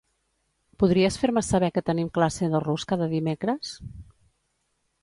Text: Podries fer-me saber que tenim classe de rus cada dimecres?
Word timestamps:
Podries 0.83 1.17
fer-me 1.25 1.43
saber 1.49 1.69
que 1.75 1.85
tenim 1.91 2.09
classe 2.17 2.51
de 2.55 2.63
rus 2.67 2.87
cada 2.95 3.13
dimecres? 3.17 3.79